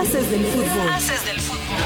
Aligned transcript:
Haces 0.00 0.30
del 0.30 0.40
fútbol. 0.40 0.88
Haces 0.94 1.26
del 1.26 1.40
fútbol. 1.40 1.76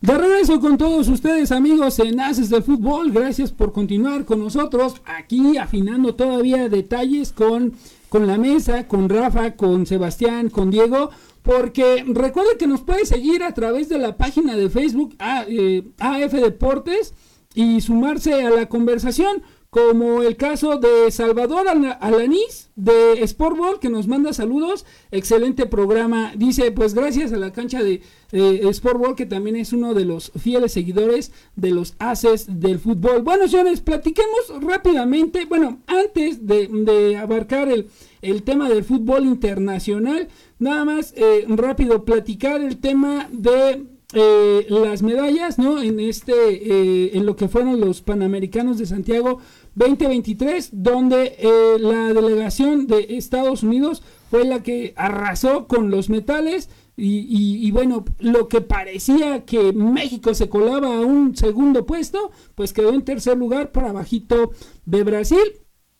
De 0.00 0.16
regreso 0.16 0.60
con 0.60 0.78
todos 0.78 1.08
ustedes 1.08 1.52
amigos 1.52 1.98
en 1.98 2.18
Haces 2.18 2.48
del 2.48 2.62
Fútbol, 2.62 3.12
gracias 3.12 3.52
por 3.52 3.74
continuar 3.74 4.24
con 4.24 4.38
nosotros 4.38 5.02
aquí 5.04 5.58
afinando 5.58 6.14
todavía 6.14 6.70
detalles 6.70 7.32
con, 7.32 7.74
con 8.08 8.26
la 8.26 8.38
mesa, 8.38 8.88
con 8.88 9.10
Rafa, 9.10 9.56
con 9.56 9.84
Sebastián, 9.84 10.48
con 10.48 10.70
Diego, 10.70 11.10
porque 11.42 12.02
recuerden 12.08 12.56
que 12.56 12.66
nos 12.66 12.80
puede 12.80 13.04
seguir 13.04 13.42
a 13.42 13.52
través 13.52 13.90
de 13.90 13.98
la 13.98 14.16
página 14.16 14.56
de 14.56 14.70
Facebook 14.70 15.16
AF 15.20 16.32
Deportes 16.32 17.12
y 17.54 17.82
sumarse 17.82 18.42
a 18.42 18.48
la 18.48 18.70
conversación 18.70 19.42
como 19.70 20.22
el 20.22 20.36
caso 20.36 20.78
de 20.78 21.10
Salvador 21.10 21.66
Alanís 21.68 22.70
de 22.74 23.26
Sportball 23.26 23.78
que 23.78 23.90
nos 23.90 24.06
manda 24.06 24.32
saludos, 24.32 24.86
excelente 25.10 25.66
programa, 25.66 26.32
dice 26.36 26.72
pues 26.72 26.94
gracias 26.94 27.34
a 27.34 27.36
la 27.36 27.52
cancha 27.52 27.82
de 27.82 28.00
eh, 28.32 28.66
Sportball 28.72 29.14
que 29.14 29.26
también 29.26 29.56
es 29.56 29.74
uno 29.74 29.92
de 29.92 30.06
los 30.06 30.32
fieles 30.38 30.72
seguidores 30.72 31.32
de 31.54 31.70
los 31.72 31.94
haces 31.98 32.60
del 32.60 32.78
fútbol. 32.78 33.20
Bueno 33.22 33.46
señores, 33.46 33.82
platiquemos 33.82 34.62
rápidamente, 34.62 35.44
bueno, 35.44 35.80
antes 35.86 36.46
de, 36.46 37.16
abarcar 37.18 37.68
el, 37.68 37.88
el, 38.22 38.44
tema 38.44 38.70
del 38.70 38.84
fútbol 38.84 39.24
internacional, 39.24 40.28
nada 40.58 40.86
más 40.86 41.12
eh, 41.14 41.44
rápido 41.48 42.06
platicar 42.06 42.62
el 42.62 42.78
tema 42.78 43.28
de 43.30 43.97
eh, 44.14 44.64
las 44.70 45.02
medallas, 45.02 45.58
¿no? 45.58 45.82
En 45.82 46.00
este, 46.00 46.32
eh, 46.32 47.10
en 47.12 47.26
lo 47.26 47.36
que 47.36 47.46
fueron 47.46 47.78
los 47.78 48.00
Panamericanos 48.00 48.78
de 48.78 48.86
Santiago 48.86 49.38
2023, 49.74 50.70
donde 50.72 51.36
eh, 51.38 51.76
la 51.78 52.14
delegación 52.14 52.86
de 52.86 53.18
Estados 53.18 53.62
Unidos 53.62 54.02
fue 54.30 54.46
la 54.46 54.62
que 54.62 54.94
arrasó 54.96 55.66
con 55.66 55.90
los 55.90 56.08
metales. 56.08 56.70
Y, 57.00 57.70
bueno, 57.70 58.04
lo 58.18 58.48
que 58.48 58.60
parecía 58.60 59.44
que 59.44 59.72
México 59.72 60.34
se 60.34 60.48
colaba 60.48 60.96
a 60.96 61.00
un 61.02 61.36
segundo 61.36 61.86
puesto, 61.86 62.32
pues 62.56 62.72
quedó 62.72 62.92
en 62.92 63.02
tercer 63.02 63.38
lugar 63.38 63.70
por 63.70 63.84
abajito 63.84 64.50
de 64.84 65.04
Brasil. 65.04 65.38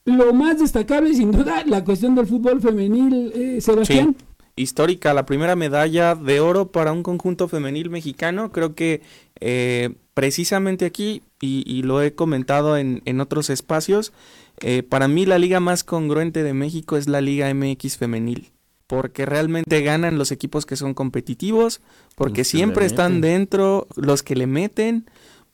Lo 0.05 0.33
más 0.33 0.59
destacable, 0.59 1.15
sin 1.15 1.31
duda, 1.31 1.63
la 1.67 1.85
cuestión 1.85 2.17
del 2.17 2.27
fútbol 2.27 2.61
femenil, 2.61 3.61
Sebastián 3.63 4.17
histórica, 4.59 5.15
la 5.15 5.27
primera 5.27 5.57
medalla 5.57 6.15
de 6.15 6.41
oro 6.41 6.71
para 6.71 6.93
un 6.93 7.03
conjunto 7.03 7.49
femenil 7.49 7.91
mexicano. 7.91 8.53
Creo 8.53 8.75
que 8.75 9.03
eh, 9.41 9.91
precisamente 10.15 10.85
aquí, 10.85 11.23
y, 11.41 11.83
lo 11.83 12.03
he 12.03 12.15
comentado 12.15 12.77
en, 12.77 13.21
otros 13.21 13.51
espacios, 13.51 14.13
eh, 14.61 14.83
para 14.83 15.09
mí 15.09 15.27
la 15.27 15.39
liga 15.39 15.61
más 15.61 15.85
congruente 15.85 16.43
de 16.43 16.55
México 16.55 16.97
es 16.97 17.09
la 17.09 17.21
Liga 17.21 17.53
MX 17.53 17.97
femenil. 17.97 18.51
Porque 18.87 19.27
realmente 19.27 19.83
ganan 19.83 20.17
los 20.17 20.33
equipos 20.33 20.65
que 20.65 20.77
son 20.77 20.95
competitivos, 20.95 21.83
porque 22.15 22.45
siempre 22.45 22.87
están 22.87 23.21
dentro 23.21 23.87
los 23.97 24.23
que 24.23 24.35
le 24.35 24.47
meten, 24.47 25.05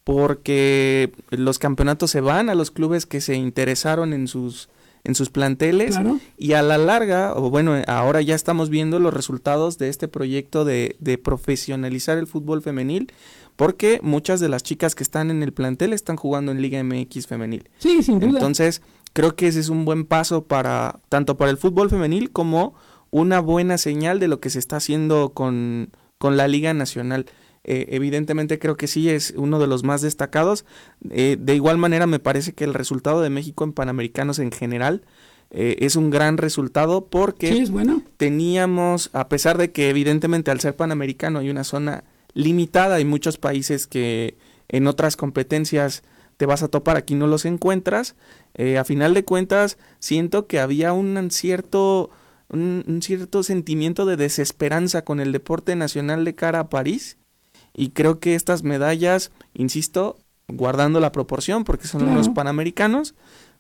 porque 0.05 1.13
los 1.31 1.59
campeonatos 1.59 2.13
se 2.13 2.21
van 2.21 2.49
a 2.49 2.55
los 2.55 2.71
clubes 2.71 3.07
que 3.07 3.21
se 3.21 3.35
interesaron 3.35 4.13
en 4.13 4.29
sus 4.29 4.69
en 5.05 5.15
sus 5.15 5.29
planteles 5.29 5.99
y 6.39 6.55
a 6.55 6.63
la 6.63 6.79
larga, 6.79 7.35
o 7.37 7.51
bueno, 7.51 7.81
ahora 7.87 8.23
ya 8.23 8.35
estamos 8.35 8.71
viendo 8.71 8.99
los 8.99 9.13
resultados 9.13 9.77
de 9.77 9.91
este 9.91 10.09
proyecto 10.09 10.65
de, 10.65 10.97
de, 10.99 11.19
profesionalizar 11.19 12.17
el 12.17 12.27
fútbol 12.27 12.63
femenil, 12.63 13.13
porque 13.57 14.01
muchas 14.03 14.41
de 14.41 14.49
las 14.49 14.63
chicas 14.63 14.95
que 14.95 15.03
están 15.03 15.31
en 15.31 15.43
el 15.43 15.53
plantel 15.53 15.93
están 15.93 16.17
jugando 16.17 16.53
en 16.53 16.63
Liga 16.63 16.83
MX 16.83 17.27
femenil. 17.27 17.69
Sí, 17.79 18.03
sin 18.03 18.19
duda. 18.19 18.39
Entonces, 18.39 18.81
creo 19.13 19.37
que 19.37 19.47
ese 19.47 19.61
es 19.61 19.69
un 19.69 19.85
buen 19.85 20.07
paso 20.07 20.45
para 20.45 21.01
tanto 21.11 21.37
para 21.37 21.51
el 21.51 21.59
fútbol 21.59 21.91
femenil 21.91 22.31
como 22.31 22.75
una 23.11 23.41
buena 23.41 23.79
señal 23.79 24.19
de 24.19 24.29
lo 24.29 24.41
que 24.41 24.51
se 24.51 24.59
está 24.59 24.77
haciendo 24.77 25.35
con, 25.35 25.91
con 26.19 26.37
la 26.37 26.49
Liga 26.49 26.75
Nacional. 26.75 27.27
Eh, 27.65 27.87
evidentemente 27.91 28.59
creo 28.59 28.77
que 28.77 28.87
sí 28.87 29.09
es 29.09 29.33
uno 29.37 29.59
de 29.59 29.67
los 29.67 29.85
más 29.85 30.03
destacados. 30.03 30.65
Eh, 31.11 31.37
de 31.41 31.55
igual 31.55 31.79
manera 31.79 32.07
me 32.07 32.19
parece 32.19 32.53
que 32.53 32.65
el 32.65 32.75
resultado 32.75 33.23
de 33.23 33.31
México 33.31 33.65
en 33.65 33.73
Panamericanos 33.73 34.39
en 34.39 34.53
general 34.53 35.03
eh, 35.51 35.77
es 35.81 35.97
un 35.97 36.11
gran 36.11 36.37
resultado 36.37 37.07
porque 37.07 37.67
teníamos, 38.17 39.11
a 39.13 39.29
pesar 39.29 39.57
de 39.57 39.73
que 39.73 39.89
evidentemente 39.89 40.51
al 40.51 40.61
ser 40.61 40.77
Panamericano 40.77 41.39
hay 41.39 41.51
una 41.51 41.65
zona 41.65 42.05
limitada, 42.35 42.97
hay 42.97 43.05
muchos 43.05 43.39
países 43.39 43.87
que 43.87 44.37
en 44.69 44.87
otras 44.87 45.17
competencias 45.17 46.03
te 46.37 46.47
vas 46.47 46.63
a 46.65 46.69
topar, 46.69 46.97
aquí 46.97 47.15
no 47.15 47.29
los 47.29 47.45
encuentras, 47.45 48.17
a 48.79 48.85
final 48.85 49.15
de 49.15 49.25
cuentas 49.25 49.79
siento 50.01 50.49
que 50.49 50.59
había 50.59 50.93
un 50.93 51.31
cierto... 51.31 52.11
un 52.49 53.01
cierto 53.03 53.45
sentimiento 53.45 54.05
de 54.05 54.17
desesperanza 54.17 55.05
con 55.05 55.21
el 55.21 55.31
deporte 55.31 55.77
nacional 55.77 56.25
de 56.25 56.35
cara 56.35 56.59
a 56.59 56.69
París 56.69 57.19
y 57.75 57.91
creo 57.91 58.21
que 58.21 58.35
estas 58.35 58.63
medallas, 58.63 59.33
insisto, 59.53 60.17
guardando 60.49 61.01
la 61.01 61.13
proporción, 61.13 61.65
porque 61.65 61.89
son 61.89 62.15
los 62.15 62.29
panamericanos, 62.29 63.15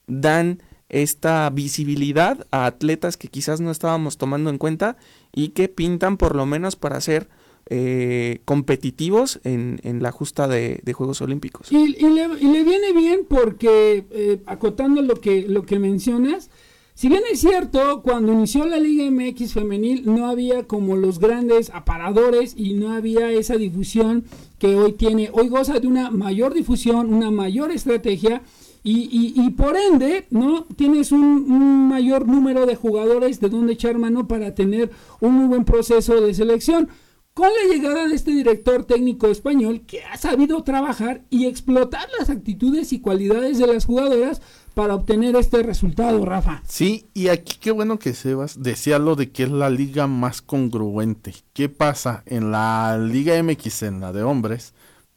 dan 0.06 0.62
esta 0.88 1.50
visibilidad 1.50 2.46
a 2.50 2.66
atletas 2.66 3.16
que 3.16 3.28
quizás 3.28 3.60
no 3.60 3.70
estábamos 3.70 4.16
tomando 4.18 4.50
en 4.50 4.58
cuenta 4.58 4.96
y 5.32 5.48
que 5.48 5.68
pintan 5.68 6.16
por 6.16 6.36
lo 6.36 6.46
menos 6.46 6.76
para 6.76 7.00
ser 7.00 7.28
eh, 7.66 8.42
competitivos 8.44 9.40
en, 9.42 9.80
en, 9.82 10.02
la 10.02 10.12
justa 10.12 10.46
de, 10.46 10.80
Juegos 10.92 11.22
Olímpicos. 11.22 11.72
Y, 11.72 11.88
le, 11.88 11.98
y, 11.98 12.52
le, 12.52 12.62
viene 12.62 12.92
bien 12.92 13.20
porque, 13.26 14.04
eh, 14.10 14.42
acotando 14.44 15.00
lo 15.00 15.14
que, 15.16 15.48
lo 15.48 15.64
que 15.64 15.78
mencionas, 15.78 16.50
si 16.94 17.08
bien 17.08 17.22
es 17.30 17.40
cierto, 17.40 18.02
cuando 18.02 18.32
inició 18.32 18.64
la 18.66 18.78
Liga 18.78 19.10
MX 19.10 19.52
femenil 19.52 20.02
no 20.06 20.28
había 20.28 20.68
como 20.68 20.96
los 20.96 21.18
grandes 21.18 21.70
aparadores 21.74 22.54
y 22.56 22.74
no 22.74 22.92
había 22.92 23.32
esa 23.32 23.56
difusión 23.56 24.24
que 24.60 24.76
hoy 24.76 24.92
tiene. 24.92 25.28
Hoy 25.32 25.48
goza 25.48 25.80
de 25.80 25.88
una 25.88 26.12
mayor 26.12 26.54
difusión, 26.54 27.12
una 27.12 27.32
mayor 27.32 27.72
estrategia 27.72 28.42
y, 28.86 29.50
por 29.56 29.76
ende, 29.76 30.26
¿no? 30.30 30.66
Tienes 30.76 31.10
un, 31.10 31.20
un, 31.20 31.88
mayor 31.88 32.28
número 32.28 32.64
de 32.64 32.76
jugadores 32.76 33.40
de 33.40 33.48
donde 33.48 33.72
echar 33.72 33.98
mano 33.98 34.28
para 34.28 34.54
tener 34.54 34.90
un 35.20 35.32
muy 35.32 35.46
buen 35.46 35.64
proceso 35.64 36.20
de 36.20 36.32
selección. 36.32 36.88
Con 37.32 37.48
la 37.48 37.74
llegada 37.74 38.06
de 38.06 38.14
este 38.14 38.30
director 38.30 38.84
técnico 38.84 39.26
español 39.26 39.82
que 39.86 40.04
ha 40.04 40.16
sabido 40.16 40.62
trabajar 40.62 41.24
y 41.30 41.46
explotar 41.46 42.06
las 42.16 42.30
actitudes 42.30 42.92
y 42.92 43.00
cualidades 43.00 43.58
de 43.58 43.66
las 43.66 43.86
jugadoras 43.86 44.40
para 44.74 44.94
obtener 44.94 45.36
este 45.36 45.62
resultado, 45.62 46.24
Rafa. 46.24 46.62
Sí, 46.66 47.06
y 47.14 47.28
aquí 47.28 47.58
qué 47.60 47.70
bueno 47.70 47.98
que 47.98 48.12
Sebas 48.12 48.62
decía 48.62 48.98
lo 48.98 49.14
de 49.14 49.30
que 49.30 49.44
es 49.44 49.50
la 49.50 49.70
liga 49.70 50.06
más 50.06 50.42
congruente. 50.42 51.34
¿Qué 51.52 51.68
pasa? 51.68 52.22
En 52.26 52.50
la 52.50 52.98
Liga 52.98 53.40
MX, 53.40 53.84
en 53.84 54.00
la 54.00 54.12
de 54.12 54.24
hombres, 54.24 54.74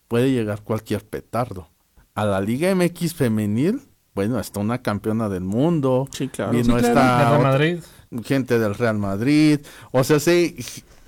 puede 0.08 0.32
llegar 0.32 0.62
cualquier 0.62 1.04
petardo. 1.04 1.70
A 2.14 2.26
la 2.26 2.40
Liga 2.40 2.74
MX 2.74 3.16
femenil, 3.16 3.82
bueno, 4.14 4.40
está 4.40 4.60
una 4.60 4.82
campeona 4.82 5.28
del 5.28 5.44
mundo. 5.44 6.08
Sí, 6.12 6.28
claro. 6.28 6.58
Y 6.58 6.64
no 6.64 6.78
está 6.78 7.30
Real 7.30 7.42
Madrid. 7.42 7.80
gente 8.24 8.60
del 8.60 8.76
Real 8.76 8.98
Madrid. 8.98 9.60
O 9.92 10.04
sea, 10.04 10.20
sí, 10.20 10.56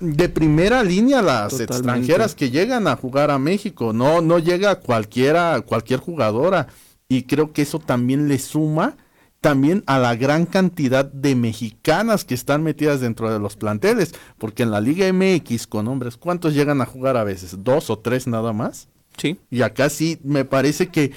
de 0.00 0.28
primera 0.28 0.82
línea 0.82 1.22
las 1.22 1.60
extranjeras 1.60 2.34
que 2.34 2.50
llegan 2.50 2.88
a 2.88 2.96
jugar 2.96 3.30
a 3.30 3.38
México. 3.38 3.92
No, 3.92 4.20
no 4.20 4.38
llega 4.38 4.80
cualquiera, 4.80 5.60
cualquier 5.60 6.00
jugadora 6.00 6.68
y 7.10 7.24
creo 7.24 7.52
que 7.52 7.62
eso 7.62 7.80
también 7.80 8.28
le 8.28 8.38
suma 8.38 8.96
también 9.40 9.82
a 9.86 9.98
la 9.98 10.14
gran 10.14 10.46
cantidad 10.46 11.04
de 11.04 11.34
mexicanas 11.34 12.24
que 12.24 12.34
están 12.34 12.62
metidas 12.62 13.00
dentro 13.00 13.32
de 13.32 13.38
los 13.38 13.56
planteles, 13.56 14.14
porque 14.38 14.62
en 14.62 14.70
la 14.70 14.80
Liga 14.80 15.10
MX 15.12 15.66
con 15.66 15.88
hombres, 15.88 16.16
¿cuántos 16.16 16.54
llegan 16.54 16.80
a 16.80 16.86
jugar 16.86 17.16
a 17.16 17.24
veces? 17.24 17.64
¿Dos 17.64 17.90
o 17.90 17.98
tres 17.98 18.26
nada 18.26 18.52
más? 18.52 18.88
Sí. 19.16 19.38
Y 19.50 19.62
acá 19.62 19.90
sí 19.90 20.18
me 20.22 20.44
parece 20.44 20.88
que 20.88 21.12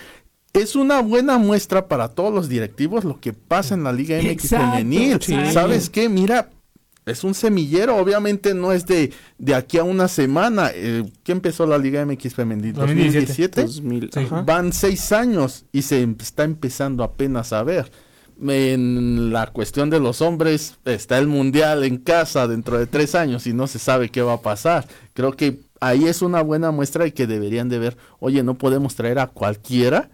es 0.54 0.76
una 0.76 1.02
buena 1.02 1.38
muestra 1.38 1.88
para 1.88 2.10
todos 2.10 2.34
los 2.34 2.50
directivos 2.50 3.04
lo 3.04 3.20
que 3.20 3.34
pasa 3.34 3.76
en 3.76 3.84
la 3.84 3.94
Liga 3.94 4.18
MX 4.18 4.50
femenil. 4.50 5.20
¿Sabes 5.52 5.90
qué? 5.90 6.10
Mira, 6.10 6.50
es 7.06 7.24
un 7.24 7.34
semillero, 7.34 7.98
obviamente 7.98 8.54
no 8.54 8.72
es 8.72 8.86
de, 8.86 9.12
de 9.38 9.56
aquí 9.56 9.78
a 9.78 9.84
una 9.84 10.08
semana. 10.08 10.72
Eh, 10.74 11.04
¿Qué 11.24 11.34
empezó 11.34 11.66
la 11.66 11.78
Liga 11.78 12.06
MX 12.06 12.34
Femenil? 12.34 12.74
2017. 12.74 13.66
Van 14.46 14.72
seis 14.72 15.12
años 15.12 15.66
y 15.72 15.82
se 15.82 16.04
está 16.20 16.44
empezando 16.44 17.04
apenas 17.04 17.52
a 17.52 17.64
ver. 17.64 17.92
En 18.42 19.32
la 19.32 19.48
cuestión 19.48 19.90
de 19.90 20.00
los 20.00 20.22
hombres, 20.22 20.78
está 20.86 21.18
el 21.18 21.28
Mundial 21.28 21.84
en 21.84 21.98
casa 21.98 22.48
dentro 22.48 22.80
de 22.80 22.88
tres 22.88 23.16
años 23.16 23.46
y 23.48 23.54
no 23.54 23.68
se 23.68 23.80
sabe 23.80 24.10
qué 24.10 24.22
va 24.22 24.34
a 24.34 24.42
pasar. 24.42 24.88
Creo 25.14 25.34
que 25.34 25.60
ahí 25.82 26.06
es 26.06 26.22
una 26.22 26.42
buena 26.42 26.72
muestra 26.72 27.04
de 27.04 27.14
que 27.14 27.28
deberían 27.28 27.70
de 27.70 27.80
ver, 27.80 27.98
oye, 28.20 28.44
no 28.44 28.58
podemos 28.58 28.96
traer 28.96 29.20
a 29.20 29.28
cualquiera, 29.28 30.10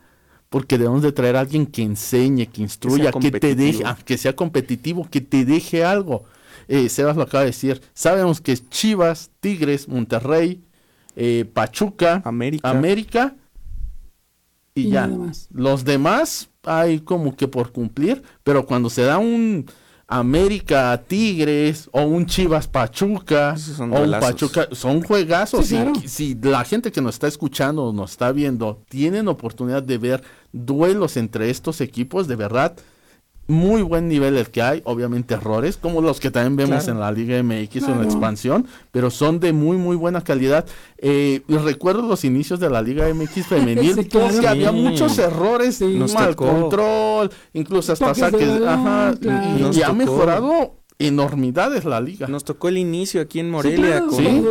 porque 0.50 0.78
debemos 0.78 1.04
de 1.04 1.12
traer 1.12 1.38
a 1.38 1.42
alguien 1.42 1.66
que 1.66 1.84
enseñe, 1.84 2.48
que 2.48 2.62
instruya, 2.62 3.12
que, 3.12 3.32
te 3.32 3.56
deje, 3.56 3.84
ah, 3.86 3.98
que 4.04 4.18
sea 4.18 4.36
competitivo, 4.36 5.08
que 5.10 5.22
te 5.22 5.46
deje 5.46 5.86
algo 5.86 6.26
eh, 6.70 6.88
Sebas 6.88 7.18
lo 7.18 7.24
acaba 7.24 7.42
de 7.42 7.48
decir, 7.48 7.82
sabemos 7.94 8.40
que 8.40 8.52
es 8.52 8.70
Chivas, 8.70 9.32
Tigres, 9.40 9.88
Monterrey, 9.88 10.64
eh, 11.16 11.50
Pachuca, 11.52 12.22
América, 12.24 12.70
América 12.70 13.36
y, 14.76 14.92
ya. 14.92 15.10
Los 15.52 15.84
demás 15.84 16.50
hay 16.64 17.00
como 17.00 17.36
que 17.36 17.48
por 17.48 17.72
cumplir, 17.72 18.22
pero 18.44 18.68
cuando 18.68 18.92
se 18.92 19.02
da 19.02 19.18
un 19.18 19.66
América 20.08 21.04
Tigres 21.08 21.90
o 21.92 22.04
un 22.04 22.28
Chivas 22.28 22.68
Pachuca 22.68 23.56
o 23.80 23.84
un 23.84 24.12
Pachuca 24.12 24.68
son 24.72 25.02
juegazos. 25.02 25.72
si, 26.06 26.36
la 26.36 26.64
gente 26.66 26.92
que 26.92 27.02
nos 27.02 27.16
está 27.16 27.28
escuchando 27.28 27.86
o 27.86 27.94
nos 27.94 28.12
está 28.12 28.32
viendo 28.32 28.84
tienen 28.90 29.28
oportunidad 29.28 29.82
de 29.82 29.98
ver 29.98 30.24
duelos 30.52 31.18
entre 31.18 31.50
estos 31.50 31.82
equipos, 31.82 32.28
de 32.28 32.36
verdad, 32.36 32.76
muy 33.50 33.82
buen 33.82 34.08
nivel 34.08 34.38
el 34.38 34.50
que 34.50 34.62
hay, 34.62 34.82
obviamente 34.86 35.34
errores, 35.34 35.76
como 35.76 36.02
los 36.02 36.20
que 36.20 36.30
también 36.30 36.56
vemos 36.56 36.88
en 36.88 37.00
la 37.00 37.12
Liga 37.12 37.42
MX 37.42 37.84
o 37.84 37.92
en 37.92 37.98
la 37.98 38.04
expansión, 38.06 38.68
pero 38.92 39.10
son 39.10 39.40
de 39.40 39.54
muy, 39.54 39.76
muy 39.76 39.96
buena 39.96 40.24
calidad. 40.24 40.66
Eh, 41.00 41.42
recuerdo 41.48 42.04
los 42.04 42.24
inicios 42.24 42.60
de 42.60 42.70
la 42.70 42.82
Liga 42.82 43.12
MX 43.12 43.48
femenil, 43.48 44.08
que 44.08 44.48
había 44.48 44.72
muchos 44.72 45.18
errores, 45.18 45.82
mal 46.14 46.36
control, 46.36 47.32
incluso 47.54 47.94
hasta 47.94 48.14
saques, 48.14 48.62
ajá, 48.62 49.16
y, 49.74 49.82
ha 49.82 49.94
mejorado 49.94 50.76
enormidades 51.00 51.86
la 51.86 52.02
liga. 52.02 52.28
Nos 52.28 52.44
tocó 52.44 52.68
el 52.68 52.78
inicio 52.78 53.22
aquí 53.22 53.40
en 53.40 53.50
Morelia 53.50 54.04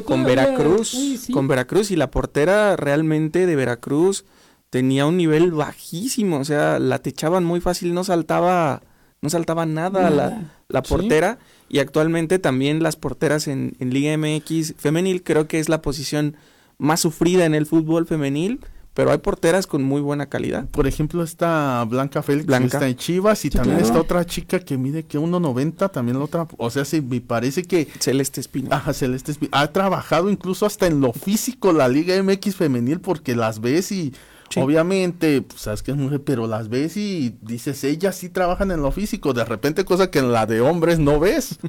con, 0.05 0.25
Veracruz, 0.25 1.29
con 1.33 1.47
Veracruz 1.47 1.91
y 1.93 1.97
la 1.97 2.11
portera 2.11 2.75
realmente 2.77 3.47
de 3.47 3.55
Veracruz 3.55 4.25
tenía 4.71 5.07
un 5.07 5.17
nivel 5.17 5.53
bajísimo, 5.53 6.39
o 6.39 6.45
sea, 6.45 6.79
la 6.79 6.99
techaban 6.99 7.45
muy 7.45 7.61
fácil, 7.61 7.95
no 7.95 8.05
saltaba 8.05 8.83
no 9.21 9.31
saltaba 9.31 9.67
nada, 9.67 10.11
La, 10.11 10.53
la, 10.69 10.83
portera. 10.83 11.39
Y 11.69 11.81
actualmente 11.81 12.39
también 12.39 12.83
las 12.83 12.97
porteras 12.97 13.49
en, 13.49 13.77
en, 13.81 13.93
Liga 13.93 14.17
MX 14.17 14.75
femenil 14.79 15.23
creo 15.23 15.49
que 15.49 15.59
es 15.59 15.69
la 15.69 15.83
posición 15.83 16.37
más 16.79 17.01
sufrida 17.01 17.45
en 17.45 17.55
el 17.55 17.67
fútbol 17.67 18.07
femenil. 18.07 18.61
Pero 18.95 19.13
hay 19.13 19.19
porteras 19.19 19.69
con 19.69 19.85
muy 19.85 20.01
buena 20.01 20.27
calidad. 20.27 20.67
Por 20.71 20.89
ejemplo, 20.89 21.23
está 21.23 21.85
Blanca 21.89 22.21
Félix, 22.21 22.47
Blanca. 22.47 22.79
está 22.79 22.89
en 22.89 22.97
Chivas, 22.97 23.45
y 23.45 23.51
también 23.51 23.79
está 23.79 24.01
otra 24.01 24.25
chica 24.25 24.59
que 24.59 24.77
mide 24.77 25.05
que 25.05 25.21
1.90, 25.21 25.93
también 25.93 26.19
la 26.19 26.25
otra, 26.25 26.49
o 26.57 26.69
sea, 26.69 26.85
sí, 26.85 27.01
me 27.01 27.21
parece 27.21 27.63
que... 27.63 27.87
Celeste 28.01 28.41
Espino. 28.41 28.71
Ajá, 28.73 28.93
Celeste 28.93 29.31
Espino. 29.31 29.51
Ha 29.53 29.69
trabajado 29.69 30.31
incluso 30.31 30.67
hasta 30.67 30.89
en 30.89 31.01
lo 31.01 31.13
físico 31.13 31.73
la 31.73 31.87
Liga 31.87 32.21
MX 32.21 32.57
femenil 32.57 32.99
porque 32.99 33.37
las 33.37 33.61
ves 33.61 33.93
y 33.93 34.15
Obviamente, 34.57 35.43
pues, 35.43 35.63
sabes 35.63 35.83
que 35.83 35.91
es 35.91 35.97
mujer, 35.97 36.23
pero 36.23 36.47
las 36.47 36.69
ves 36.69 36.97
y 36.97 37.37
dices, 37.43 37.85
ellas 37.85 38.17
sí 38.17 38.29
trabajan 38.29 38.71
en 38.71 38.83
lo 38.83 38.91
físico, 38.91 39.35
de 39.35 39.45
repente 39.45 39.85
cosa 39.85 40.11
que 40.11 40.21
en 40.21 40.33
la 40.33 40.47
de 40.47 40.61
hombres 40.61 40.99
no 40.99 41.21
ves. 41.21 41.59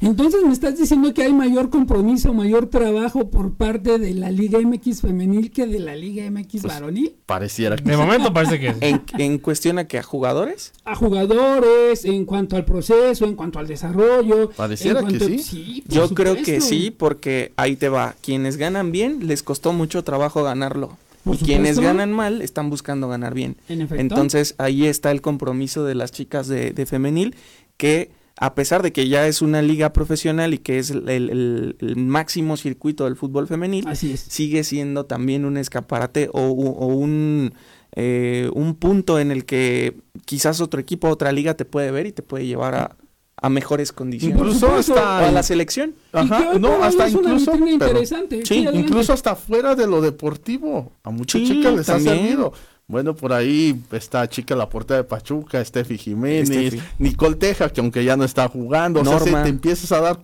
Entonces 0.00 0.42
me 0.44 0.52
estás 0.52 0.78
diciendo 0.78 1.12
que 1.14 1.22
hay 1.22 1.32
mayor 1.32 1.70
compromiso, 1.70 2.34
mayor 2.34 2.66
trabajo 2.66 3.30
por 3.30 3.54
parte 3.54 3.98
de 3.98 4.14
la 4.14 4.30
Liga 4.30 4.60
MX 4.60 5.00
femenil 5.00 5.50
que 5.50 5.66
de 5.66 5.78
la 5.80 5.96
Liga 5.96 6.30
MX 6.30 6.50
pues, 6.50 6.62
varonil. 6.62 7.16
Pareciera 7.26 7.76
que 7.76 7.82
De 7.82 7.96
momento 7.96 8.32
parece 8.32 8.60
que 8.60 8.68
¿En, 8.80 9.02
¿En, 9.18 9.38
cuestión 9.38 9.78
a 9.78 9.88
que 9.88 9.98
a 9.98 10.02
jugadores? 10.02 10.72
A 10.84 10.94
jugadores, 10.94 12.04
en 12.04 12.26
cuanto 12.26 12.56
al 12.56 12.64
proceso, 12.64 13.24
en 13.24 13.34
cuanto 13.34 13.58
al 13.58 13.66
desarrollo. 13.66 14.50
Pareciera 14.50 15.02
que 15.04 15.38
sí. 15.38 15.82
Yo 15.88 16.08
creo 16.10 16.36
que 16.36 16.60
sí, 16.60 16.90
porque 16.90 17.52
ahí 17.56 17.76
te 17.76 17.88
va. 17.88 18.14
Quienes 18.20 18.56
ganan 18.56 18.92
bien, 18.92 19.26
les 19.26 19.42
costó 19.42 19.72
mucho 19.72 20.04
trabajo 20.04 20.42
ganarlo 20.42 20.98
quienes 21.32 21.78
ganan 21.78 22.12
mal 22.12 22.42
están 22.42 22.70
buscando 22.70 23.08
ganar 23.08 23.34
bien. 23.34 23.56
Entonces 23.68 24.54
ahí 24.58 24.86
está 24.86 25.10
el 25.10 25.20
compromiso 25.20 25.84
de 25.84 25.94
las 25.94 26.12
chicas 26.12 26.48
de, 26.48 26.86
femenil 26.86 27.34
que 27.76 28.10
a 28.36 28.54
pesar 28.54 28.82
de 28.82 28.92
que 28.92 29.08
ya 29.08 29.26
es 29.26 29.42
una 29.42 29.62
liga 29.62 29.92
profesional 29.92 30.54
y 30.54 30.58
que 30.58 30.78
es 30.78 30.90
el, 30.90 31.76
máximo 31.96 32.56
circuito 32.56 33.04
del 33.04 33.16
fútbol 33.16 33.46
femenil, 33.46 33.86
sigue 33.94 34.64
siendo 34.64 35.06
también 35.06 35.44
un 35.44 35.56
escaparate 35.56 36.28
o, 36.32 36.50
un, 36.50 37.54
eh, 37.94 38.50
un 38.54 38.74
punto 38.74 39.18
en 39.18 39.30
el 39.30 39.44
que 39.44 39.96
quizás 40.24 40.60
otro 40.60 40.80
equipo, 40.80 41.08
otra 41.08 41.32
liga 41.32 41.54
te 41.54 41.64
puede 41.64 41.90
ver 41.90 42.06
y 42.06 42.12
te 42.12 42.22
puede 42.22 42.46
llevar 42.46 42.74
a, 42.74 42.96
a 43.44 43.50
mejores 43.50 43.92
condiciones. 43.92 44.38
Incluso 44.38 44.74
hasta 44.74 45.28
a 45.28 45.30
la 45.30 45.42
selección. 45.42 45.94
Ajá, 46.14 46.54
no, 46.58 46.82
hasta 46.82 47.10
incluso 47.10 47.54
interesante. 47.54 48.40
sí, 48.46 48.66
incluso 48.72 49.12
hasta 49.12 49.36
fuera 49.36 49.74
de 49.74 49.86
lo 49.86 50.00
deportivo. 50.00 50.92
A 51.02 51.10
muchas 51.10 51.42
chicas 51.42 51.74
les 51.74 51.88
ha 51.90 52.00
servido. 52.00 52.54
Bueno, 52.86 53.14
por 53.14 53.34
ahí 53.34 53.78
está 53.92 54.26
chica 54.30 54.56
la 54.56 54.70
puerta 54.70 54.96
de 54.96 55.04
Pachuca, 55.04 55.62
Steffi 55.62 55.98
Jiménez, 55.98 56.74
Nicole 56.98 57.36
Teja, 57.36 57.68
que 57.68 57.82
aunque 57.82 58.02
ya 58.02 58.16
no 58.16 58.24
está 58.24 58.48
jugando, 58.48 59.02
Norma. 59.02 59.20
o 59.20 59.24
sea, 59.24 59.42
te 59.42 59.50
empiezas 59.50 59.92
a 59.92 60.00
dar 60.00 60.20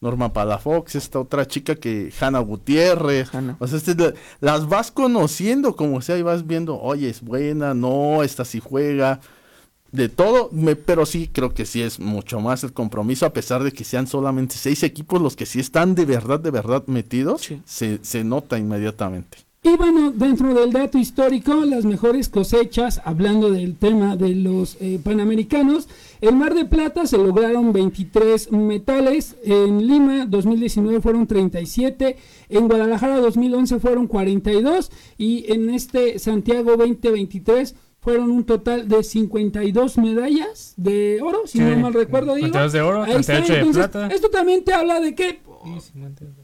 Norma 0.00 0.32
Palafox, 0.32 0.94
esta 0.94 1.20
otra 1.20 1.46
chica 1.46 1.74
que 1.74 2.10
Hanna 2.18 2.38
Gutiérrez, 2.38 3.28
o 3.58 3.66
sea, 3.66 3.76
este, 3.76 4.14
las 4.40 4.66
vas 4.70 4.90
conociendo 4.90 5.76
como 5.76 6.00
sea 6.00 6.16
y 6.16 6.22
vas 6.22 6.46
viendo, 6.46 6.80
oye, 6.80 7.10
es 7.10 7.20
buena, 7.20 7.74
no, 7.74 8.22
esta 8.22 8.46
sí 8.46 8.58
juega, 8.58 9.20
de 9.92 10.08
todo, 10.08 10.50
me, 10.52 10.76
pero 10.76 11.06
sí 11.06 11.28
creo 11.32 11.54
que 11.54 11.66
sí 11.66 11.82
es 11.82 11.98
mucho 11.98 12.40
más 12.40 12.64
el 12.64 12.72
compromiso, 12.72 13.26
a 13.26 13.32
pesar 13.32 13.62
de 13.62 13.72
que 13.72 13.84
sean 13.84 14.06
solamente 14.06 14.56
seis 14.56 14.82
equipos 14.82 15.20
los 15.20 15.36
que 15.36 15.46
sí 15.46 15.60
están 15.60 15.94
de 15.94 16.04
verdad, 16.04 16.40
de 16.40 16.50
verdad 16.50 16.84
metidos, 16.86 17.48
se, 17.64 17.98
se 18.02 18.24
nota 18.24 18.58
inmediatamente. 18.58 19.48
Y 19.60 19.76
bueno, 19.76 20.12
dentro 20.12 20.54
del 20.54 20.72
dato 20.72 20.98
histórico, 20.98 21.52
las 21.64 21.84
mejores 21.84 22.28
cosechas, 22.28 23.02
hablando 23.04 23.50
del 23.50 23.74
tema 23.74 24.16
de 24.16 24.36
los 24.36 24.76
eh, 24.80 25.00
panamericanos, 25.02 25.88
en 26.20 26.38
Mar 26.38 26.54
de 26.54 26.64
Plata 26.64 27.06
se 27.06 27.18
lograron 27.18 27.72
23 27.72 28.52
metales, 28.52 29.34
en 29.42 29.84
Lima 29.84 30.26
2019 30.26 31.00
fueron 31.00 31.26
37, 31.26 32.16
en 32.50 32.68
Guadalajara 32.68 33.18
2011 33.18 33.80
fueron 33.80 34.06
42 34.06 34.92
y 35.18 35.52
en 35.52 35.70
este 35.70 36.20
Santiago 36.20 36.76
2023 36.76 37.74
fueron 38.00 38.30
un 38.30 38.44
total 38.44 38.88
de 38.88 39.02
52 39.02 39.98
medallas 39.98 40.74
de 40.76 41.20
oro, 41.22 41.42
si 41.46 41.58
no 41.58 41.76
mal 41.76 41.92
recuerdo. 41.92 42.34
Digo. 42.34 42.68
de 42.68 42.80
oro, 42.80 43.04
38 43.04 43.52
de 43.52 43.64
plata. 43.72 44.06
Esto 44.08 44.30
también 44.30 44.64
te 44.64 44.72
habla 44.72 45.00
de 45.00 45.14
que 45.14 45.40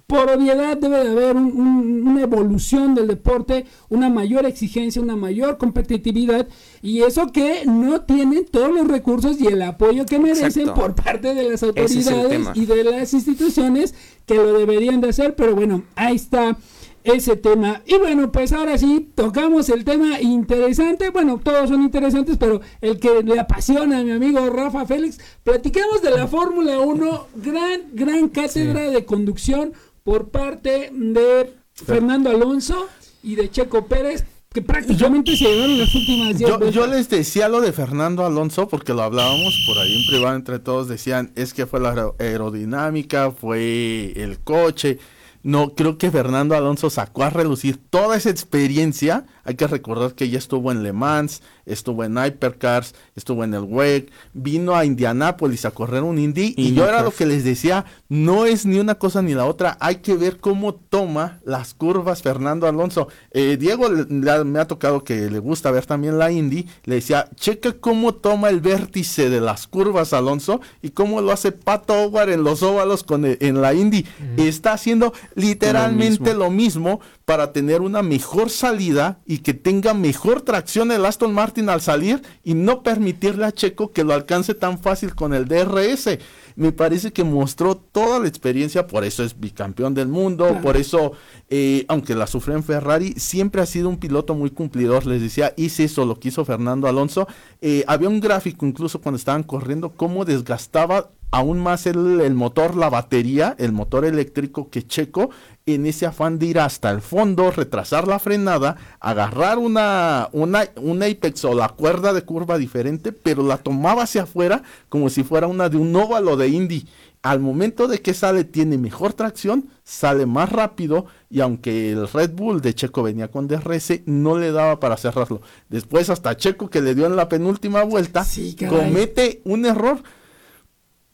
por 0.06 0.30
obviedad 0.30 0.76
debe 0.76 1.04
de 1.04 1.10
haber 1.10 1.36
una 1.36 2.22
evolución 2.22 2.94
del 2.94 3.06
deporte, 3.06 3.66
una 3.88 4.08
mayor 4.10 4.44
exigencia, 4.44 5.00
una 5.00 5.16
mayor 5.16 5.56
competitividad 5.56 6.48
y 6.82 7.02
eso 7.02 7.30
que 7.32 7.64
no 7.64 8.02
tienen 8.02 8.44
todos 8.44 8.74
los 8.74 8.88
recursos 8.88 9.40
y 9.40 9.46
el 9.46 9.62
apoyo 9.62 10.04
que 10.04 10.18
merecen 10.18 10.74
por 10.74 10.94
parte 10.94 11.34
de 11.34 11.48
las 11.48 11.62
autoridades 11.62 12.48
y 12.54 12.66
de 12.66 12.84
las 12.84 13.14
instituciones 13.14 13.94
que 14.26 14.34
lo 14.34 14.52
deberían 14.58 15.00
de 15.00 15.10
hacer, 15.10 15.34
pero 15.36 15.54
bueno, 15.54 15.84
ahí 15.94 16.16
está 16.16 16.56
ese 17.04 17.36
tema. 17.36 17.82
Y 17.86 17.98
bueno, 17.98 18.32
pues 18.32 18.52
ahora 18.52 18.76
sí, 18.78 19.10
tocamos 19.14 19.68
el 19.68 19.84
tema 19.84 20.20
interesante. 20.20 21.10
Bueno, 21.10 21.38
todos 21.42 21.68
son 21.68 21.82
interesantes, 21.82 22.38
pero 22.38 22.60
el 22.80 22.98
que 22.98 23.22
le 23.22 23.38
apasiona 23.38 23.98
a 23.98 24.02
mi 24.02 24.10
amigo 24.10 24.48
Rafa 24.50 24.86
Félix, 24.86 25.18
platicamos 25.44 26.02
de 26.02 26.10
la 26.10 26.26
Fórmula 26.26 26.80
1, 26.80 27.26
gran, 27.36 27.82
gran 27.92 28.28
cátedra 28.28 28.90
de 28.90 29.04
conducción 29.04 29.74
por 30.02 30.30
parte 30.30 30.90
de 30.92 31.54
Fernando 31.74 32.30
Alonso 32.30 32.88
y 33.22 33.36
de 33.36 33.50
Checo 33.50 33.86
Pérez 33.86 34.24
que 34.52 34.62
prácticamente 34.62 35.36
se 35.36 35.46
llevaron 35.46 35.80
las 35.80 35.92
últimas 35.92 36.38
10 36.38 36.48
yo, 36.48 36.70
yo, 36.70 36.86
les 36.86 37.08
decía 37.08 37.48
lo 37.48 37.60
de 37.60 37.72
Fernando 37.72 38.24
Alonso 38.24 38.68
porque 38.68 38.94
lo 38.94 39.02
hablábamos 39.02 39.52
por 39.66 39.76
ahí 39.78 40.00
en 40.00 40.06
privado 40.06 40.36
entre 40.36 40.60
todos 40.60 40.86
decían 40.86 41.32
es 41.34 41.52
que 41.52 41.66
fue 41.66 41.80
la 41.80 42.12
aerodinámica 42.20 43.32
fue 43.32 44.12
el 44.14 44.38
coche 44.38 45.00
no, 45.44 45.74
creo 45.74 45.98
que 45.98 46.10
Fernando 46.10 46.56
Alonso 46.56 46.88
sacó 46.88 47.22
a 47.22 47.30
relucir 47.30 47.76
toda 47.76 48.16
esa 48.16 48.30
experiencia. 48.30 49.26
Hay 49.44 49.54
que 49.54 49.66
recordar 49.66 50.14
que 50.14 50.28
ya 50.28 50.38
estuvo 50.38 50.72
en 50.72 50.82
Le 50.82 50.92
Mans, 50.92 51.42
estuvo 51.66 52.04
en 52.04 52.16
Hypercars, 52.16 52.94
estuvo 53.14 53.44
en 53.44 53.54
el 53.54 53.62
WEC, 53.62 54.10
vino 54.32 54.74
a 54.74 54.84
Indianápolis 54.84 55.64
a 55.64 55.70
correr 55.70 56.02
un 56.02 56.18
Indy. 56.18 56.54
Y, 56.56 56.74
yo 56.74 56.88
era 56.88 57.02
lo 57.02 57.10
que 57.10 57.26
les 57.26 57.44
decía, 57.44 57.84
no 58.08 58.46
es 58.46 58.66
ni 58.66 58.78
una 58.78 58.96
cosa 58.96 59.22
ni 59.22 59.34
la 59.34 59.46
otra. 59.46 59.76
Hay 59.80 59.96
que 59.96 60.14
ver 60.14 60.38
cómo 60.38 60.74
toma 60.74 61.40
las 61.44 61.74
curvas 61.74 62.22
Fernando 62.22 62.66
Alonso. 62.66 63.08
Eh, 63.30 63.56
Diego 63.58 63.88
me 63.88 64.58
ha 64.58 64.66
tocado 64.66 65.04
que 65.04 65.30
le 65.30 65.38
gusta 65.38 65.70
ver 65.70 65.86
también 65.86 66.18
la 66.18 66.30
Indy. 66.30 66.66
Le 66.84 66.96
decía, 66.96 67.28
checa 67.36 67.72
cómo 67.72 68.14
toma 68.14 68.48
el 68.48 68.60
vértice 68.60 69.30
de 69.30 69.40
las 69.40 69.66
curvas 69.66 70.12
Alonso 70.12 70.60
y 70.82 70.90
cómo 70.90 71.20
lo 71.20 71.32
hace 71.32 71.52
Pato 71.52 71.94
Howard 71.94 72.30
en 72.30 72.44
los 72.44 72.62
óvalos 72.62 73.04
con 73.04 73.24
en 73.24 73.60
la 73.60 73.74
Indy. 73.74 74.06
Está 74.36 74.72
haciendo 74.72 75.12
literalmente 75.34 76.34
lo 76.34 76.50
mismo. 76.50 77.00
para 77.24 77.52
tener 77.52 77.80
una 77.80 78.02
mejor 78.02 78.50
salida 78.50 79.18
y 79.24 79.33
que 79.38 79.54
tenga 79.54 79.94
mejor 79.94 80.42
tracción 80.42 80.92
el 80.92 81.04
Aston 81.06 81.32
Martin 81.32 81.68
al 81.68 81.80
salir 81.80 82.22
y 82.42 82.54
no 82.54 82.82
permitirle 82.82 83.46
a 83.46 83.52
Checo 83.52 83.92
que 83.92 84.04
lo 84.04 84.12
alcance 84.12 84.54
tan 84.54 84.78
fácil 84.78 85.14
con 85.14 85.32
el 85.34 85.46
DRS. 85.46 86.18
me 86.56 86.70
parece 86.70 87.12
que 87.12 87.24
mostró 87.24 87.76
toda 87.76 88.20
la 88.20 88.28
experiencia, 88.28 88.86
por 88.86 89.04
eso 89.04 89.24
es 89.24 89.40
bicampeón 89.40 89.94
del 89.94 90.08
mundo, 90.08 90.60
por 90.62 90.76
eso, 90.76 91.12
eh, 91.50 91.84
aunque 91.88 92.14
la 92.14 92.28
sufrió 92.28 92.56
en 92.56 92.62
Ferrari, 92.62 93.14
siempre 93.16 93.60
ha 93.60 93.66
sido 93.66 93.88
un 93.88 93.96
piloto 93.96 94.34
muy 94.34 94.50
cumplidor, 94.50 95.04
les 95.06 95.20
decía, 95.20 95.52
hice 95.56 95.84
eso, 95.84 96.04
lo 96.04 96.20
que 96.20 96.28
hizo 96.28 96.44
Fernando 96.44 96.86
Alonso, 96.86 97.26
eh, 97.60 97.84
había 97.88 98.08
un 98.08 98.20
gráfico 98.20 98.66
incluso 98.66 99.00
cuando 99.00 99.16
estaban 99.16 99.42
corriendo, 99.42 99.90
cómo 99.96 100.24
desgastaba 100.24 101.10
aún 101.34 101.58
más 101.58 101.86
el, 101.86 102.20
el, 102.20 102.34
motor, 102.34 102.76
la 102.76 102.88
batería, 102.88 103.56
el 103.58 103.72
motor 103.72 104.04
eléctrico 104.04 104.70
que 104.70 104.86
Checo, 104.86 105.30
en 105.66 105.84
ese 105.84 106.06
afán 106.06 106.38
de 106.38 106.46
ir 106.46 106.60
hasta 106.60 106.92
el 106.92 107.00
fondo, 107.00 107.50
retrasar 107.50 108.06
la 108.06 108.20
frenada, 108.20 108.76
agarrar 109.00 109.58
una, 109.58 110.28
una, 110.30 110.68
un 110.76 111.02
apex 111.02 111.44
o 111.44 111.54
la 111.54 111.70
cuerda 111.70 112.12
de 112.12 112.22
curva 112.22 112.56
diferente, 112.56 113.10
pero 113.10 113.42
la 113.42 113.56
tomaba 113.56 114.04
hacia 114.04 114.22
afuera 114.22 114.62
como 114.88 115.10
si 115.10 115.24
fuera 115.24 115.48
una 115.48 115.68
de 115.68 115.76
un 115.76 115.96
óvalo 115.96 116.36
de 116.36 116.48
Indy. 116.48 116.86
Al 117.22 117.40
momento 117.40 117.88
de 117.88 118.00
que 118.00 118.14
sale 118.14 118.44
tiene 118.44 118.78
mejor 118.78 119.14
tracción, 119.14 119.70
sale 119.82 120.26
más 120.26 120.52
rápido 120.52 121.06
y 121.30 121.40
aunque 121.40 121.90
el 121.90 122.06
Red 122.06 122.30
Bull 122.34 122.60
de 122.60 122.74
Checo 122.74 123.02
venía 123.02 123.28
con 123.28 123.48
DRS, 123.48 124.02
no 124.06 124.38
le 124.38 124.52
daba 124.52 124.78
para 124.78 124.96
cerrarlo. 124.96 125.40
Después 125.68 126.10
hasta 126.10 126.36
Checo 126.36 126.70
que 126.70 126.80
le 126.80 126.94
dio 126.94 127.06
en 127.06 127.16
la 127.16 127.28
penúltima 127.28 127.82
vuelta, 127.82 128.22
Sí, 128.22 128.54
comete 128.68 129.40
un 129.44 129.66
error 129.66 129.98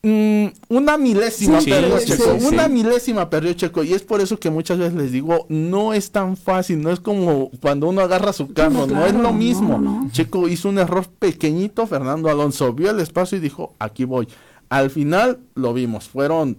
Mm, 0.02 0.47
una 0.71 0.97
milésima 0.97 1.61
Sí, 1.61 1.69
perdió 1.69 1.99
sí, 1.99 2.07
Checo, 2.07 2.38
sí, 2.38 2.47
una 2.47 2.69
milésima 2.69 3.28
perdió 3.28 3.52
Checo 3.52 3.85
y 3.85 3.92
es 3.92 4.02
por 4.02 4.23
eso 4.23 4.40
que 4.40 4.49
muchas 4.49 4.78
veces 4.78 4.95
les 4.95 5.12
digo, 5.12 5.45
no 5.50 5.92
es 5.92 6.11
tan 6.11 6.38
fácil, 6.38 6.80
no 6.80 6.90
es 6.90 7.00
como 7.00 7.50
cuando 7.61 7.87
uno 7.87 8.00
agarra 8.00 8.33
su 8.33 8.50
carro, 8.54 8.71
no, 8.71 8.87
claro, 8.87 9.07
es 9.07 9.14
lo 9.14 9.33
mismo. 9.35 9.78
no, 9.78 10.04
no. 10.04 10.11
Checo 10.11 10.49
hizo 10.49 10.71
un 10.71 10.78
error 10.78 11.07
pequeñito, 11.07 11.87
Fernando 11.87 12.30
Alonso 12.30 12.73
vio 12.73 12.90
el 12.90 13.00
espacio 13.00 13.37
y 13.37 13.42
dijo, 13.42 13.75
aquí 13.78 14.04
voy. 14.04 14.26
Al 14.71 14.88
final 14.88 15.40
lo 15.54 15.75
vimos, 15.75 16.09
fueron 16.09 16.57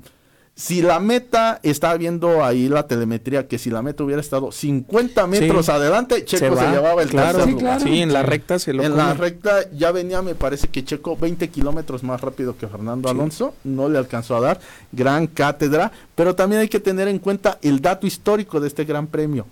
si 0.61 0.83
la 0.83 0.99
meta 0.99 1.59
estaba 1.63 1.97
viendo 1.97 2.45
ahí 2.45 2.69
la 2.69 2.85
telemetría 2.85 3.47
que 3.47 3.57
si 3.57 3.71
la 3.71 3.81
meta 3.81 4.03
hubiera 4.03 4.21
estado 4.21 4.51
50 4.51 5.25
metros 5.25 5.69
adelante, 5.69 6.23
Checo 6.23 6.55
se, 6.55 6.63
va, 6.63 6.71
llevaba 6.71 7.01
el 7.01 7.09
claro, 7.09 7.39
tercer 7.39 7.45
Sí, 7.45 7.51
lugar. 7.59 7.77
claro. 7.77 7.91
Sí, 7.91 8.01
en 8.01 8.13
la 8.13 8.21
recta 8.21 8.59
se 8.59 8.73
lo 8.73 8.83
En 8.83 8.95
la 8.95 9.15
recta 9.15 9.71
ya 9.71 9.91
venía, 9.91 10.21
me 10.21 10.35
parece 10.35 10.67
que 10.67 10.85
Checo 10.85 11.17
20 11.17 11.49
kilómetros 11.49 12.03
más 12.03 12.21
rápido 12.21 12.55
que 12.55 12.67
Fernando 12.67 13.09
Sí. 13.09 13.15
Alonso, 13.15 13.55
no 13.63 13.89
le 13.89 13.97
alcanzó 13.97 14.35
a 14.37 14.41
dar, 14.41 14.59
gran 14.91 15.25
cátedra, 15.25 15.91
pero 16.13 16.35
también 16.35 16.61
hay 16.61 16.69
que 16.69 16.79
tener 16.79 17.07
en 17.07 17.17
cuenta 17.17 17.57
el 17.63 17.81
dato 17.81 18.05
histórico 18.05 18.59
de 18.59 18.67
este 18.67 18.85
gran 18.85 19.07
premio. 19.07 19.47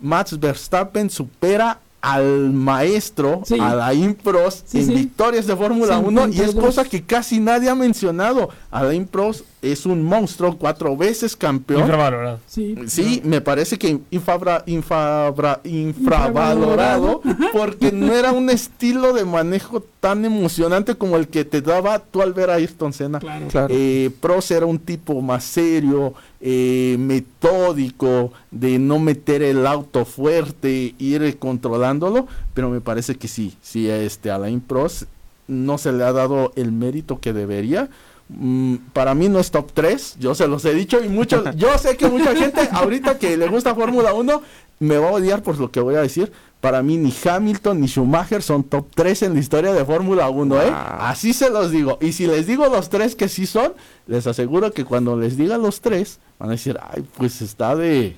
Max 0.00 0.40
Verstappen 0.40 1.08
supera 1.08 1.78
al 2.02 2.50
maestro, 2.52 3.42
Sí. 3.44 3.58
a 3.60 3.74
la 3.76 3.92
Prost 4.22 4.66
Sí, 4.66 4.80
en 4.80 4.86
sí. 4.88 4.94
victorias 4.94 5.46
de 5.46 5.54
Fórmula 5.56 5.98
1 5.98 6.26
y 6.26 6.30
es 6.32 6.36
52. 6.50 6.64
cosa 6.64 6.84
que 6.84 7.02
casi 7.04 7.38
nadie 7.38 7.68
ha 7.70 7.74
mencionado. 7.76 8.48
Alain 8.72 9.06
Prost 9.06 9.42
es 9.62 9.86
un 9.86 10.02
monstruo, 10.02 10.58
cuatro 10.58 10.96
veces 10.96 11.36
campeón. 11.36 11.82
Infravalorado. 11.82 12.40
Sí. 12.48 12.74
Sí, 12.88 13.22
me 13.24 13.40
parece 13.40 13.78
que 13.78 14.00
infabra- 14.10 14.64
infabra- 14.66 15.60
infravalorado 15.62 17.20
porque 17.52 17.92
no 17.92 18.12
era 18.14 18.32
un 18.32 18.50
estilo 18.50 19.12
de 19.12 19.24
manejo 19.24 19.84
tan 20.00 20.24
emocionante 20.24 20.96
como 20.96 21.16
el 21.16 21.28
que 21.28 21.44
te 21.44 21.60
daba 21.62 22.00
tú 22.00 22.22
al 22.22 22.32
ver 22.32 22.50
a 22.50 22.54
Ayrton 22.54 22.92
Senna. 22.92 23.20
Claro. 23.20 23.46
Claro. 23.48 23.68
Eh, 23.70 24.10
Prost 24.20 24.50
era 24.50 24.66
un 24.66 24.78
tipo 24.80 25.20
más 25.22 25.44
serio, 25.44 26.14
eh, 26.44 26.96
metódico, 26.98 28.32
de 28.50 28.80
no 28.80 28.98
meter 28.98 29.42
el 29.42 29.64
auto 29.64 30.04
fuerte, 30.04 30.94
ir 30.98 31.38
controlándolo, 31.38 32.26
pero 32.52 32.68
me 32.68 32.80
parece 32.80 33.14
que 33.14 33.28
sí, 33.28 33.56
sí, 33.62 33.88
a 33.88 33.96
este 33.98 34.30
Alain 34.30 34.60
Prost 34.60 35.04
no 35.46 35.78
se 35.78 35.92
le 35.92 36.02
ha 36.02 36.12
dado 36.12 36.52
el 36.56 36.72
mérito 36.72 37.20
que 37.20 37.32
debería. 37.32 37.88
Mm, 38.28 38.76
para 38.92 39.14
mí 39.14 39.28
no 39.28 39.38
es 39.38 39.52
top 39.52 39.70
3, 39.72 40.16
yo 40.18 40.34
se 40.34 40.48
los 40.48 40.64
he 40.64 40.74
dicho 40.74 41.02
y 41.02 41.08
muchos, 41.08 41.44
yo 41.56 41.78
sé 41.78 41.96
que 41.96 42.08
mucha 42.08 42.34
gente 42.34 42.68
ahorita 42.72 43.18
que 43.18 43.36
le 43.36 43.46
gusta 43.46 43.76
Fórmula 43.76 44.12
1 44.12 44.42
me 44.80 44.98
va 44.98 45.10
a 45.10 45.12
odiar 45.12 45.42
por 45.44 45.58
lo 45.58 45.70
que 45.70 45.80
voy 45.80 45.94
a 45.94 46.00
decir. 46.00 46.32
Para 46.62 46.80
mí 46.80 46.96
ni 46.96 47.12
Hamilton 47.24 47.80
ni 47.80 47.88
Schumacher 47.88 48.40
son 48.40 48.62
top 48.62 48.86
3 48.94 49.22
en 49.24 49.34
la 49.34 49.40
historia 49.40 49.72
de 49.74 49.84
Fórmula 49.84 50.30
1, 50.30 50.62
¿eh? 50.62 50.72
Así 50.72 51.32
se 51.32 51.50
los 51.50 51.72
digo. 51.72 51.98
Y 52.00 52.12
si 52.12 52.28
les 52.28 52.46
digo 52.46 52.68
los 52.68 52.88
tres 52.88 53.16
que 53.16 53.28
sí 53.28 53.46
son, 53.46 53.72
les 54.06 54.28
aseguro 54.28 54.70
que 54.72 54.84
cuando 54.84 55.16
les 55.16 55.36
diga 55.36 55.58
los 55.58 55.80
tres, 55.80 56.20
van 56.38 56.50
a 56.50 56.52
decir, 56.52 56.78
ay, 56.80 57.04
pues 57.18 57.42
está 57.42 57.74
de... 57.74 58.16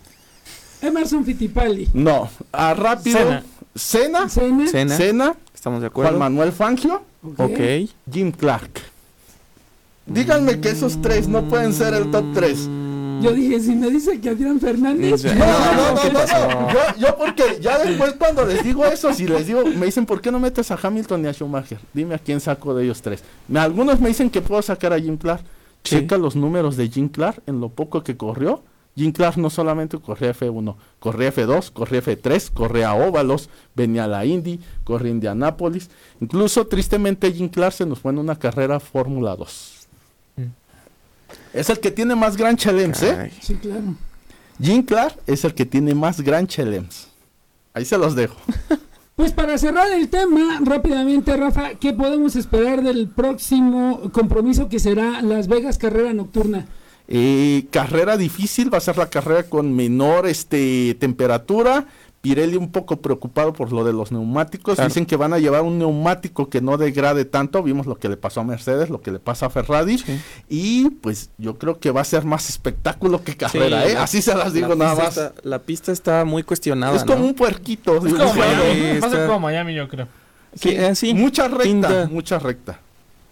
Emerson 0.82 1.24
Fittipaldi. 1.24 1.88
No, 1.94 2.28
a 2.52 2.74
rápido. 2.74 3.18
Senna. 3.18 3.42
Cena, 3.74 4.28
Cena. 4.28 4.68
Cena. 4.68 4.96
Cena, 4.96 5.34
Estamos 5.54 5.80
de 5.80 5.88
Juan 5.88 6.04
acuerdo. 6.08 6.18
Manuel 6.18 6.52
Fangio, 6.52 7.02
Ok. 7.38 7.58
Jim 8.12 8.30
Clark. 8.30 8.70
Díganme 10.04 10.60
que 10.60 10.68
esos 10.68 11.00
tres 11.00 11.28
no 11.28 11.48
pueden 11.48 11.72
ser 11.72 11.94
el 11.94 12.10
top 12.10 12.26
3. 12.34 12.68
Yo 13.20 13.32
dije, 13.32 13.60
si 13.60 13.74
me 13.74 13.90
dice 13.90 14.20
que 14.20 14.30
Adrián 14.30 14.60
Fernández. 14.60 15.24
No, 15.24 15.34
no, 15.34 15.94
no, 15.94 16.00
¿Qué 16.00 16.10
no. 16.10 16.72
Yo, 16.72 16.78
yo 16.98 17.16
porque 17.16 17.58
ya 17.60 17.78
después 17.78 18.14
cuando 18.14 18.44
les 18.44 18.62
digo 18.62 18.84
eso, 18.84 19.12
si 19.12 19.26
les 19.26 19.46
digo, 19.46 19.64
me 19.64 19.86
dicen, 19.86 20.06
¿por 20.06 20.20
qué 20.20 20.30
no 20.30 20.38
metes 20.38 20.70
a 20.70 20.78
Hamilton 20.82 21.22
ni 21.22 21.28
a 21.28 21.32
Schumacher? 21.32 21.78
Dime 21.92 22.14
a 22.14 22.18
quién 22.18 22.40
saco 22.40 22.74
de 22.74 22.84
ellos 22.84 23.02
tres. 23.02 23.22
Algunos 23.54 24.00
me 24.00 24.08
dicen 24.08 24.30
que 24.30 24.40
puedo 24.40 24.62
sacar 24.62 24.92
a 24.92 25.00
Jim 25.00 25.16
Clark. 25.16 25.44
Checa 25.82 26.16
los 26.16 26.34
números 26.34 26.76
de 26.76 26.88
Jim 26.88 27.08
Clark 27.08 27.42
en 27.46 27.60
lo 27.60 27.68
poco 27.68 28.02
que 28.02 28.16
corrió. 28.16 28.62
Jim 28.96 29.12
Clark 29.12 29.36
no 29.38 29.50
solamente 29.50 29.98
corría 29.98 30.32
F1, 30.32 30.76
corría 31.00 31.32
F2, 31.32 31.72
corría 31.72 32.00
F3, 32.00 32.52
corría 32.52 32.90
a 32.90 32.94
óvalos, 32.94 33.50
venía 33.74 34.04
a 34.04 34.08
la 34.08 34.24
Indy, 34.24 34.60
corría 34.84 35.10
Indianápolis. 35.10 35.90
Incluso, 36.20 36.66
tristemente, 36.66 37.32
Jim 37.32 37.48
Clark 37.48 37.72
se 37.72 37.86
nos 37.86 37.98
fue 37.98 38.12
en 38.12 38.18
una 38.18 38.38
carrera 38.38 38.78
Fórmula 38.78 39.34
2. 39.34 39.83
Es 41.54 41.70
el 41.70 41.78
que 41.78 41.90
tiene 41.90 42.14
más 42.16 42.36
Grand 42.36 42.58
Chalems, 42.58 43.02
¿eh? 43.02 43.30
Sí, 43.40 43.54
claro. 43.54 43.94
Jim 44.60 44.82
Clark 44.82 45.16
es 45.26 45.44
el 45.44 45.54
que 45.54 45.64
tiene 45.64 45.94
más 45.94 46.20
Grand 46.20 46.48
Chalems. 46.48 47.08
Ahí 47.72 47.84
se 47.84 47.96
los 47.96 48.14
dejo. 48.14 48.36
Pues 49.16 49.30
para 49.30 49.56
cerrar 49.58 49.92
el 49.92 50.08
tema, 50.08 50.58
rápidamente, 50.64 51.36
Rafa, 51.36 51.74
¿qué 51.74 51.92
podemos 51.92 52.34
esperar 52.34 52.82
del 52.82 53.08
próximo 53.08 54.10
compromiso 54.12 54.68
que 54.68 54.80
será 54.80 55.22
Las 55.22 55.46
Vegas 55.46 55.78
Carrera 55.78 56.12
Nocturna? 56.12 56.66
Eh, 57.06 57.66
carrera 57.70 58.16
difícil, 58.16 58.74
va 58.74 58.78
a 58.78 58.80
ser 58.80 58.98
la 58.98 59.10
carrera 59.10 59.44
con 59.44 59.72
menor 59.72 60.26
este, 60.26 60.96
temperatura. 60.98 61.86
Pirelli 62.24 62.56
un 62.56 62.72
poco 62.72 62.96
preocupado 62.96 63.52
por 63.52 63.70
lo 63.70 63.84
de 63.84 63.92
los 63.92 64.10
neumáticos. 64.10 64.76
Claro. 64.76 64.88
Dicen 64.88 65.04
que 65.04 65.14
van 65.16 65.34
a 65.34 65.38
llevar 65.38 65.60
un 65.62 65.78
neumático 65.78 66.48
que 66.48 66.62
no 66.62 66.78
degrade 66.78 67.26
tanto. 67.26 67.62
Vimos 67.62 67.86
lo 67.86 67.96
que 67.98 68.08
le 68.08 68.16
pasó 68.16 68.40
a 68.40 68.44
Mercedes, 68.44 68.88
lo 68.88 69.02
que 69.02 69.12
le 69.12 69.18
pasa 69.18 69.46
a 69.46 69.50
Ferrari. 69.50 69.98
Sí. 69.98 70.18
Y 70.48 70.88
pues 70.90 71.28
yo 71.36 71.58
creo 71.58 71.78
que 71.78 71.90
va 71.90 72.00
a 72.00 72.04
ser 72.04 72.24
más 72.24 72.48
espectáculo 72.48 73.22
que 73.22 73.36
carrera, 73.36 73.82
Sí, 73.84 73.90
¿eh? 73.90 73.94
la- 73.94 74.02
Así 74.04 74.22
se 74.22 74.34
las 74.34 74.52
digo 74.54 74.68
la 74.68 74.74
nada 74.76 74.94
más. 74.96 75.08
está- 75.18 75.32
la 75.42 75.58
pista 75.58 75.92
está 75.92 76.24
muy 76.24 76.42
cuestionada. 76.42 76.96
es 76.96 77.04
como 77.04 77.18
¿no? 77.18 77.24
un 77.26 77.34
puerquito. 77.34 77.96
Es 78.06 78.14
como 78.14 78.32
sí, 78.32 78.38
Miami. 78.38 78.74
sí, 78.74 78.80
Va 78.82 79.06
a 79.06 79.10
ser 79.10 79.20
está- 79.20 79.26
como 79.26 79.40
Miami, 79.40 79.74
yo 79.74 79.86
creo. 79.88 80.08
Sí, 80.54 80.70
eh, 80.70 80.94
sí. 80.94 81.12
Mucha 81.12 81.46
recta, 81.48 81.62
Pinta. 81.64 82.08
mucha 82.10 82.38
recta. 82.38 82.80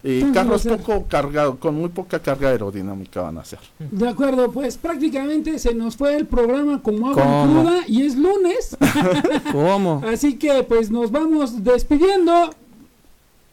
Entonces 0.03 0.33
carros 0.33 0.63
poco 0.65 1.05
cargados, 1.07 1.57
con 1.59 1.75
muy 1.75 1.87
poca 1.89 2.19
carga 2.19 2.49
aerodinámica 2.49 3.21
van 3.21 3.37
a 3.37 3.45
ser. 3.45 3.59
De 3.79 4.09
acuerdo, 4.09 4.51
pues 4.51 4.75
prácticamente 4.77 5.57
se 5.59 5.73
nos 5.73 5.95
fue 5.95 6.17
el 6.17 6.25
programa 6.27 6.81
como 6.81 7.09
agua 7.11 7.23
¿Cómo? 7.23 7.61
cruda 7.63 7.77
y 7.87 8.05
es 8.05 8.17
lunes. 8.17 8.75
¿Cómo? 9.51 10.01
Así 10.05 10.35
que 10.37 10.63
pues 10.63 10.91
nos 10.91 11.09
vamos 11.11 11.63
despidiendo. 11.63 12.49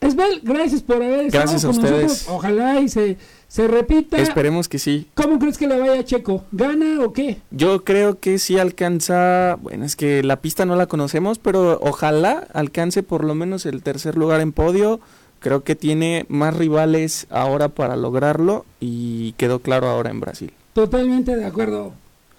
Esbel, 0.01 0.41
gracias 0.41 0.81
por 0.81 0.95
haber 0.95 1.27
estado 1.27 1.43
Gracias 1.43 1.63
a 1.63 1.69
ustedes. 1.69 2.03
nosotros. 2.03 2.35
Ojalá 2.35 2.81
y 2.81 2.89
se, 2.89 3.17
se 3.47 3.67
repita. 3.67 4.17
Esperemos 4.17 4.67
que 4.67 4.79
sí. 4.79 5.07
¿Cómo 5.13 5.37
crees 5.37 5.59
que 5.59 5.67
le 5.67 5.79
vaya 5.79 5.99
a 5.99 6.03
Checo? 6.03 6.43
¿Gana 6.51 7.01
o 7.05 7.13
qué? 7.13 7.37
Yo 7.51 7.83
creo 7.83 8.19
que 8.19 8.39
sí 8.39 8.57
alcanza, 8.57 9.59
bueno, 9.61 9.85
es 9.85 9.95
que 9.95 10.23
la 10.23 10.37
pista 10.41 10.65
no 10.65 10.75
la 10.75 10.87
conocemos, 10.87 11.37
pero 11.37 11.79
ojalá 11.83 12.47
alcance 12.53 13.03
por 13.03 13.23
lo 13.23 13.35
menos 13.35 13.67
el 13.67 13.83
tercer 13.83 14.17
lugar 14.17 14.41
en 14.41 14.51
podio. 14.53 14.99
Creo 15.41 15.63
que 15.63 15.75
tiene 15.75 16.25
más 16.29 16.55
rivales 16.55 17.25
ahora 17.31 17.67
para 17.67 17.95
lograrlo 17.95 18.63
y 18.79 19.33
quedó 19.33 19.59
claro 19.59 19.87
ahora 19.89 20.11
en 20.11 20.19
Brasil. 20.19 20.53
Totalmente 20.73 21.35
de 21.35 21.45
acuerdo. 21.45 21.93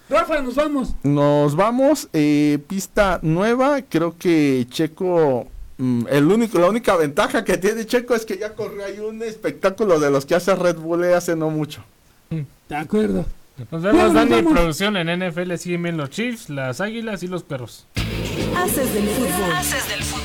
Rafa, 0.09 0.41
nos 0.41 0.55
vamos. 0.55 0.93
Nos 1.03 1.55
vamos, 1.57 2.07
eh, 2.13 2.59
pista 2.65 3.19
nueva, 3.21 3.81
creo 3.81 4.17
que 4.17 4.65
Checo, 4.69 5.47
mm, 5.77 6.05
el 6.09 6.31
único, 6.31 6.59
la 6.59 6.69
única 6.69 6.95
ventaja 6.95 7.43
que 7.43 7.57
tiene 7.57 7.85
Checo 7.85 8.15
es 8.15 8.25
que 8.25 8.37
ya 8.37 8.53
corrió 8.53 8.85
ahí 8.85 8.99
un 8.99 9.21
espectáculo 9.21 9.99
de 9.99 10.09
los 10.09 10.25
que 10.25 10.35
hace 10.35 10.55
Red 10.55 10.77
Bull 10.77 11.03
eh, 11.03 11.13
hace 11.13 11.35
no 11.35 11.49
mucho. 11.49 11.83
De 12.69 12.75
acuerdo. 12.75 13.25
Nos 13.69 13.83
vemos, 13.83 14.01
nos 14.01 14.13
Dani. 14.13 14.41
Producción 14.43 14.95
en 14.97 15.29
NFL 15.29 15.55
siguen 15.57 15.83
bien 15.83 15.97
los 15.97 16.09
Chiefs, 16.09 16.49
las 16.49 16.79
Águilas 16.79 17.21
y 17.21 17.27
los 17.27 17.43
Perros. 17.43 17.85
Haces 18.57 18.93
del 18.93 19.07
fútbol. 19.09 19.51
Haces 19.55 19.89
del 19.89 20.03
fútbol. 20.03 20.22